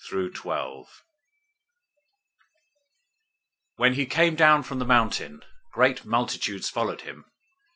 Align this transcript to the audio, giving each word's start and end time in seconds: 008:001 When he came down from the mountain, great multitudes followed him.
008:001 0.09 0.87
When 3.75 3.93
he 3.93 4.07
came 4.07 4.33
down 4.35 4.63
from 4.63 4.79
the 4.79 4.83
mountain, 4.85 5.41
great 5.73 6.05
multitudes 6.05 6.71
followed 6.71 7.01
him. 7.01 7.25